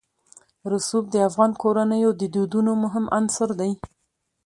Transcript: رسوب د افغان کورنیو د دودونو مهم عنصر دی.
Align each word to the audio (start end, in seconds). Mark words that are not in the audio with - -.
رسوب 0.71 1.05
د 1.11 1.15
افغان 1.29 1.51
کورنیو 1.61 2.11
د 2.21 2.23
دودونو 2.35 2.71
مهم 2.83 3.05
عنصر 3.17 3.49
دی. 3.59 3.71